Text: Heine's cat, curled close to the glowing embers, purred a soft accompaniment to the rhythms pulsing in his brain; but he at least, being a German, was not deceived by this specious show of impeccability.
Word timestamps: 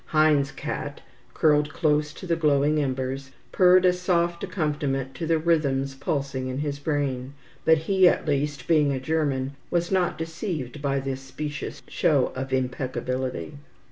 Heine's 0.07 0.51
cat, 0.51 0.99
curled 1.35 1.71
close 1.71 2.11
to 2.13 2.25
the 2.25 2.35
glowing 2.35 2.81
embers, 2.81 3.29
purred 3.51 3.85
a 3.85 3.93
soft 3.93 4.43
accompaniment 4.43 5.13
to 5.13 5.27
the 5.27 5.37
rhythms 5.37 5.93
pulsing 5.93 6.47
in 6.47 6.57
his 6.57 6.79
brain; 6.79 7.33
but 7.65 7.77
he 7.77 8.07
at 8.07 8.25
least, 8.27 8.67
being 8.67 8.91
a 8.91 8.99
German, 8.99 9.55
was 9.69 9.91
not 9.91 10.17
deceived 10.17 10.81
by 10.81 10.99
this 10.99 11.21
specious 11.21 11.83
show 11.87 12.31
of 12.35 12.51
impeccability. 12.51 13.59